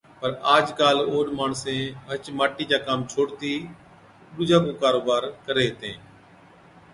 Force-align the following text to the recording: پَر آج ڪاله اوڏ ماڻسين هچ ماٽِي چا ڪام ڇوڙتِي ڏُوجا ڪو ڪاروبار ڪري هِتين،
پَر 0.19 0.31
آج 0.55 0.65
ڪاله 0.79 1.03
اوڏ 1.11 1.27
ماڻسين 1.39 1.83
هچ 2.09 2.23
ماٽِي 2.37 2.65
چا 2.69 2.77
ڪام 2.87 2.99
ڇوڙتِي 3.11 3.53
ڏُوجا 4.33 4.57
ڪو 4.65 4.71
ڪاروبار 4.81 5.21
ڪري 5.45 5.63
هِتين، 5.69 5.97